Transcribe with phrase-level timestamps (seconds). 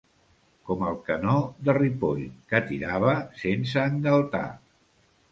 [0.67, 1.33] Com el canó
[1.67, 4.43] de Ripoll, que tirava sense engaltar.